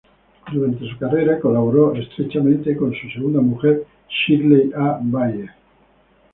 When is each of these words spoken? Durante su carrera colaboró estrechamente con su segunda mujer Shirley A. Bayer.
Durante 0.51 0.89
su 0.89 0.97
carrera 0.97 1.39
colaboró 1.39 1.93
estrechamente 1.93 2.75
con 2.75 2.91
su 2.91 3.07
segunda 3.11 3.39
mujer 3.39 3.85
Shirley 4.09 4.71
A. 4.75 4.97
Bayer. 4.99 5.51